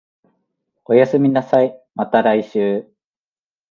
[0.85, 2.91] おやすみなさい、また来週